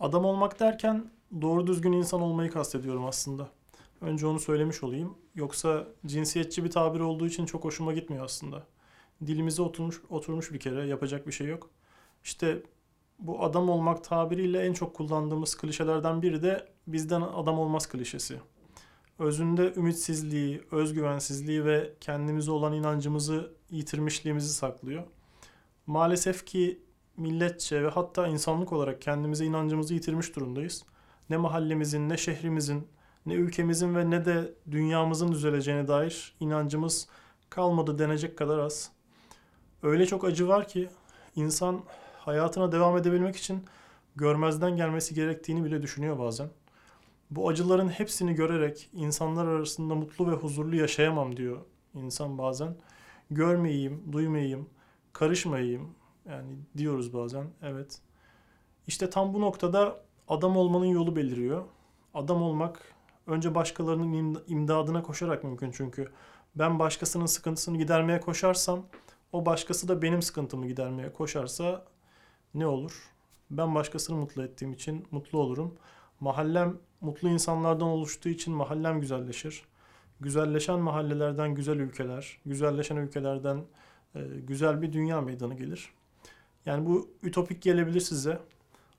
Adam 0.00 0.24
olmak 0.24 0.60
derken 0.60 1.10
doğru 1.42 1.66
düzgün 1.66 1.92
insan 1.92 2.20
olmayı 2.20 2.50
kastediyorum 2.50 3.04
aslında. 3.06 3.48
Önce 4.00 4.26
onu 4.26 4.40
söylemiş 4.40 4.82
olayım. 4.82 5.18
Yoksa 5.34 5.88
cinsiyetçi 6.06 6.64
bir 6.64 6.70
tabir 6.70 7.00
olduğu 7.00 7.26
için 7.26 7.46
çok 7.46 7.64
hoşuma 7.64 7.92
gitmiyor 7.92 8.24
aslında. 8.24 8.66
Dilimize 9.26 9.62
oturmuş, 9.62 10.02
oturmuş 10.10 10.52
bir 10.52 10.60
kere 10.60 10.86
yapacak 10.86 11.26
bir 11.26 11.32
şey 11.32 11.46
yok. 11.46 11.70
İşte 12.24 12.62
bu 13.18 13.44
adam 13.44 13.68
olmak 13.68 14.04
tabiriyle 14.04 14.62
en 14.62 14.72
çok 14.72 14.94
kullandığımız 14.94 15.56
klişelerden 15.56 16.22
biri 16.22 16.42
de 16.42 16.68
bizden 16.86 17.20
adam 17.20 17.58
olmaz 17.58 17.86
klişesi. 17.86 18.40
Özünde 19.18 19.74
ümitsizliği, 19.76 20.62
özgüvensizliği 20.70 21.64
ve 21.64 21.92
kendimize 22.00 22.50
olan 22.50 22.72
inancımızı 22.72 23.52
yitirmişliğimizi 23.70 24.54
saklıyor. 24.54 25.04
Maalesef 25.86 26.46
ki 26.46 26.80
milletçe 27.16 27.82
ve 27.82 27.88
hatta 27.88 28.26
insanlık 28.26 28.72
olarak 28.72 29.02
kendimize 29.02 29.44
inancımızı 29.44 29.94
yitirmiş 29.94 30.36
durumdayız. 30.36 30.84
Ne 31.30 31.36
mahallemizin, 31.36 32.08
ne 32.08 32.16
şehrimizin, 32.16 32.88
ne 33.26 33.34
ülkemizin 33.34 33.94
ve 33.94 34.10
ne 34.10 34.24
de 34.24 34.54
dünyamızın 34.70 35.32
düzeleceğine 35.32 35.88
dair 35.88 36.34
inancımız 36.40 37.08
kalmadı 37.50 37.98
denecek 37.98 38.38
kadar 38.38 38.58
az. 38.58 38.90
Öyle 39.82 40.06
çok 40.06 40.24
acı 40.24 40.48
var 40.48 40.68
ki 40.68 40.88
insan 41.36 41.82
hayatına 42.18 42.72
devam 42.72 42.96
edebilmek 42.96 43.36
için 43.36 43.64
görmezden 44.16 44.76
gelmesi 44.76 45.14
gerektiğini 45.14 45.64
bile 45.64 45.82
düşünüyor 45.82 46.18
bazen. 46.18 46.50
Bu 47.30 47.48
acıların 47.48 47.88
hepsini 47.88 48.34
görerek 48.34 48.90
insanlar 48.92 49.46
arasında 49.46 49.94
mutlu 49.94 50.30
ve 50.30 50.34
huzurlu 50.34 50.76
yaşayamam 50.76 51.36
diyor 51.36 51.58
insan 51.94 52.38
bazen. 52.38 52.76
Görmeyeyim, 53.30 54.12
duymayayım, 54.12 54.68
karışmayayım 55.12 55.94
yani 56.28 56.56
diyoruz 56.76 57.12
bazen 57.12 57.46
evet. 57.62 58.00
İşte 58.86 59.10
tam 59.10 59.34
bu 59.34 59.40
noktada 59.40 60.00
adam 60.28 60.56
olmanın 60.56 60.86
yolu 60.86 61.16
beliriyor. 61.16 61.64
Adam 62.14 62.42
olmak 62.42 62.94
önce 63.26 63.54
başkalarının 63.54 64.12
imd- 64.12 64.42
imdadına 64.48 65.02
koşarak 65.02 65.44
mümkün 65.44 65.70
çünkü. 65.70 66.12
Ben 66.54 66.78
başkasının 66.78 67.26
sıkıntısını 67.26 67.78
gidermeye 67.78 68.20
koşarsam 68.20 68.86
o 69.32 69.46
başkası 69.46 69.88
da 69.88 70.02
benim 70.02 70.22
sıkıntımı 70.22 70.66
gidermeye 70.66 71.12
koşarsa 71.12 71.84
ne 72.54 72.66
olur? 72.66 73.12
Ben 73.50 73.74
başkasını 73.74 74.16
mutlu 74.16 74.42
ettiğim 74.42 74.72
için 74.72 75.06
mutlu 75.10 75.38
olurum. 75.38 75.74
Mahallem 76.20 76.78
mutlu 77.00 77.28
insanlardan 77.28 77.88
oluştuğu 77.88 78.28
için 78.28 78.54
mahallem 78.54 79.00
güzelleşir. 79.00 79.62
Güzelleşen 80.20 80.78
mahallelerden 80.80 81.54
güzel 81.54 81.76
ülkeler, 81.76 82.38
güzelleşen 82.46 82.96
ülkelerden 82.96 83.64
güzel 84.46 84.82
bir 84.82 84.92
dünya 84.92 85.20
meydanı 85.20 85.54
gelir. 85.54 85.90
Yani 86.66 86.86
bu 86.86 87.08
ütopik 87.22 87.62
gelebilir 87.62 88.00
size. 88.00 88.38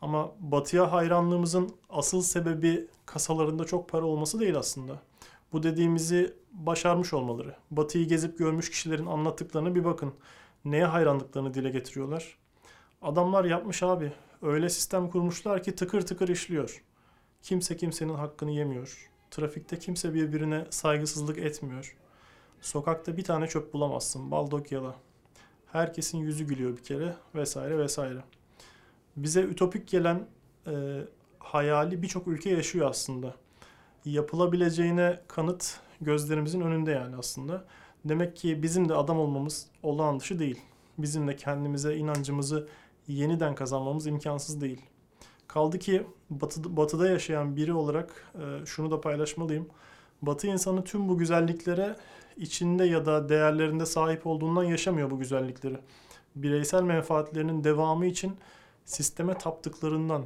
Ama 0.00 0.32
batıya 0.40 0.92
hayranlığımızın 0.92 1.70
asıl 1.90 2.22
sebebi 2.22 2.86
kasalarında 3.06 3.64
çok 3.64 3.88
para 3.88 4.06
olması 4.06 4.40
değil 4.40 4.56
aslında. 4.56 5.02
Bu 5.52 5.62
dediğimizi 5.62 6.34
başarmış 6.52 7.12
olmaları. 7.12 7.56
Batıyı 7.70 8.08
gezip 8.08 8.38
görmüş 8.38 8.70
kişilerin 8.70 9.06
anlattıklarına 9.06 9.74
bir 9.74 9.84
bakın. 9.84 10.14
Neye 10.64 10.84
hayranlıklarını 10.84 11.54
dile 11.54 11.70
getiriyorlar. 11.70 12.38
Adamlar 13.02 13.44
yapmış 13.44 13.82
abi. 13.82 14.12
Öyle 14.42 14.68
sistem 14.68 15.10
kurmuşlar 15.10 15.62
ki 15.62 15.74
tıkır 15.74 16.00
tıkır 16.00 16.28
işliyor. 16.28 16.84
Kimse 17.42 17.76
kimsenin 17.76 18.14
hakkını 18.14 18.50
yemiyor. 18.50 19.10
Trafikte 19.30 19.78
kimse 19.78 20.14
birbirine 20.14 20.66
saygısızlık 20.70 21.38
etmiyor. 21.38 21.96
Sokakta 22.60 23.16
bir 23.16 23.24
tane 23.24 23.46
çöp 23.46 23.72
bulamazsın. 23.72 24.30
Baldokya'da. 24.30 24.94
Herkesin 25.74 26.18
yüzü 26.18 26.44
gülüyor 26.44 26.76
bir 26.76 26.82
kere 26.82 27.16
vesaire 27.34 27.78
vesaire. 27.78 28.24
Bize 29.16 29.42
ütopik 29.42 29.88
gelen 29.88 30.26
e, 30.66 30.72
hayali 31.38 32.02
birçok 32.02 32.28
ülke 32.28 32.50
yaşıyor 32.50 32.90
aslında. 32.90 33.34
Yapılabileceğine 34.04 35.20
kanıt 35.28 35.80
gözlerimizin 36.00 36.60
önünde 36.60 36.90
yani 36.90 37.16
aslında. 37.16 37.64
Demek 38.04 38.36
ki 38.36 38.62
bizim 38.62 38.88
de 38.88 38.94
adam 38.94 39.18
olmamız 39.18 39.66
olağan 39.82 40.20
dışı 40.20 40.38
değil. 40.38 40.60
Bizim 40.98 41.28
de 41.28 41.36
kendimize 41.36 41.96
inancımızı 41.96 42.68
yeniden 43.08 43.54
kazanmamız 43.54 44.06
imkansız 44.06 44.60
değil. 44.60 44.80
Kaldı 45.48 45.78
ki 45.78 46.06
batı, 46.30 46.76
batıda 46.76 47.08
yaşayan 47.08 47.56
biri 47.56 47.72
olarak 47.72 48.32
e, 48.34 48.66
şunu 48.66 48.90
da 48.90 49.00
paylaşmalıyım. 49.00 49.68
Batı 50.26 50.46
insanı 50.46 50.84
tüm 50.84 51.08
bu 51.08 51.18
güzelliklere 51.18 51.96
içinde 52.36 52.84
ya 52.84 53.06
da 53.06 53.28
değerlerinde 53.28 53.86
sahip 53.86 54.26
olduğundan 54.26 54.64
yaşamıyor 54.64 55.10
bu 55.10 55.18
güzellikleri. 55.18 55.78
Bireysel 56.36 56.82
menfaatlerinin 56.82 57.64
devamı 57.64 58.06
için 58.06 58.36
sisteme 58.84 59.38
taptıklarından 59.38 60.24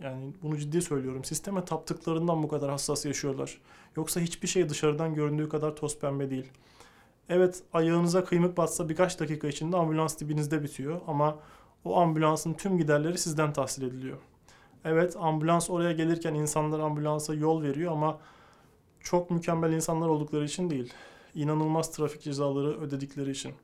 yani 0.00 0.32
bunu 0.42 0.58
ciddi 0.58 0.82
söylüyorum. 0.82 1.24
Sisteme 1.24 1.64
taptıklarından 1.64 2.42
bu 2.42 2.48
kadar 2.48 2.70
hassas 2.70 3.06
yaşıyorlar. 3.06 3.60
Yoksa 3.96 4.20
hiçbir 4.20 4.48
şey 4.48 4.68
dışarıdan 4.68 5.14
göründüğü 5.14 5.48
kadar 5.48 5.76
toz 5.76 5.98
pembe 5.98 6.30
değil. 6.30 6.52
Evet 7.28 7.62
ayağınıza 7.72 8.24
kıymık 8.24 8.56
batsa 8.56 8.88
birkaç 8.88 9.20
dakika 9.20 9.48
içinde 9.48 9.76
ambulans 9.76 10.20
dibinizde 10.20 10.62
bitiyor 10.62 11.00
ama 11.06 11.38
o 11.84 11.96
ambulansın 11.96 12.54
tüm 12.54 12.78
giderleri 12.78 13.18
sizden 13.18 13.52
tahsil 13.52 13.82
ediliyor. 13.82 14.18
Evet 14.84 15.16
ambulans 15.16 15.70
oraya 15.70 15.92
gelirken 15.92 16.34
insanlar 16.34 16.80
ambulansa 16.80 17.34
yol 17.34 17.62
veriyor 17.62 17.92
ama 17.92 18.18
çok 19.00 19.30
mükemmel 19.30 19.72
insanlar 19.72 20.08
oldukları 20.08 20.44
için 20.44 20.70
değil. 20.70 20.92
İnanılmaz 21.34 21.90
trafik 21.90 22.22
cezaları 22.22 22.80
ödedikleri 22.80 23.30
için. 23.30 23.54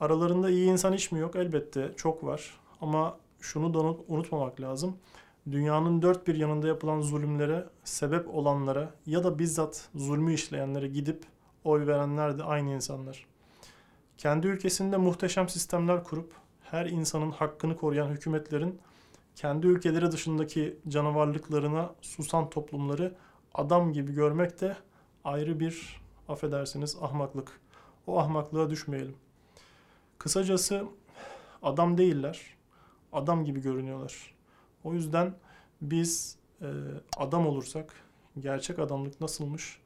Aralarında 0.00 0.50
iyi 0.50 0.70
insan 0.70 0.92
hiç 0.92 1.12
mi 1.12 1.18
yok? 1.20 1.36
Elbette 1.36 1.92
çok 1.96 2.24
var. 2.24 2.60
Ama 2.80 3.18
şunu 3.40 3.74
da 3.74 3.78
unut- 3.78 4.04
unutmamak 4.08 4.60
lazım. 4.60 4.96
Dünyanın 5.50 6.02
dört 6.02 6.26
bir 6.26 6.34
yanında 6.34 6.68
yapılan 6.68 7.00
zulümlere 7.00 7.64
sebep 7.84 8.34
olanlara 8.34 8.94
ya 9.06 9.24
da 9.24 9.38
bizzat 9.38 9.88
zulmü 9.94 10.34
işleyenlere 10.34 10.88
gidip 10.88 11.24
oy 11.64 11.86
verenler 11.86 12.38
de 12.38 12.42
aynı 12.44 12.70
insanlar. 12.70 13.26
Kendi 14.18 14.46
ülkesinde 14.46 14.96
muhteşem 14.96 15.48
sistemler 15.48 16.04
kurup 16.04 16.32
her 16.62 16.86
insanın 16.86 17.30
hakkını 17.30 17.76
koruyan 17.76 18.08
hükümetlerin 18.08 18.80
kendi 19.36 19.66
ülkeleri 19.66 20.12
dışındaki 20.12 20.76
canavarlıklarına 20.88 21.94
susan 22.00 22.50
toplumları 22.50 23.14
adam 23.54 23.92
gibi 23.92 24.12
görmek 24.12 24.60
de 24.60 24.76
ayrı 25.24 25.60
bir 25.60 26.00
affedersiniz 26.28 26.96
ahmaklık. 27.00 27.60
O 28.06 28.18
ahmaklığa 28.18 28.70
düşmeyelim. 28.70 29.16
Kısacası 30.18 30.84
adam 31.62 31.98
değiller. 31.98 32.40
Adam 33.12 33.44
gibi 33.44 33.60
görünüyorlar. 33.60 34.34
O 34.84 34.94
yüzden 34.94 35.34
biz 35.80 36.38
e, 36.62 36.68
adam 37.16 37.46
olursak 37.46 37.94
gerçek 38.38 38.78
adamlık 38.78 39.20
nasılmış 39.20 39.80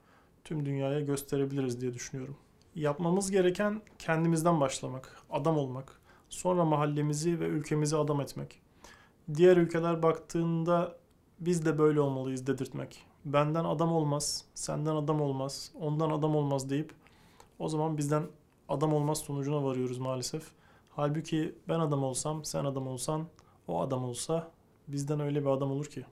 tüm 0.45 0.67
dünyaya 0.67 1.01
gösterebiliriz 1.01 1.81
diye 1.81 1.95
düşünüyorum. 1.95 2.37
Yapmamız 2.75 3.31
gereken 3.31 3.83
kendimizden 3.99 4.61
başlamak, 4.61 5.17
adam 5.31 5.59
olmak. 5.59 6.01
Sonra 6.29 6.65
mahallemizi 6.65 7.41
ve 7.41 7.45
ülkemizi 7.45 7.97
adam 7.97 8.21
etmek. 8.21 8.61
Diğer 9.35 9.57
ülkeler 9.57 10.03
baktığında 10.03 10.99
biz 11.41 11.65
de 11.65 11.79
böyle 11.79 12.01
olmalıyız 12.01 12.47
dedirtmek. 12.47 13.05
Benden 13.25 13.65
adam 13.65 13.93
olmaz, 13.93 14.45
senden 14.55 14.97
adam 14.97 15.21
olmaz, 15.21 15.73
ondan 15.81 16.11
adam 16.11 16.37
olmaz 16.37 16.71
deyip 16.71 16.95
o 17.59 17.69
zaman 17.69 17.99
bizden 17.99 18.23
adam 18.69 18.95
olmaz 18.95 19.19
sonucuna 19.19 19.65
varıyoruz 19.65 19.99
maalesef. 19.99 20.43
Halbuki 20.91 21.55
ben 21.69 21.81
adam 21.81 22.05
olsam, 22.05 22.45
sen 22.45 22.65
adam 22.65 22.89
olsan, 22.89 23.27
o 23.69 23.81
adam 23.81 24.05
olsa 24.05 24.51
bizden 24.89 25.21
öyle 25.21 25.41
bir 25.41 25.51
adam 25.51 25.71
olur 25.71 25.87
ki. 25.87 26.05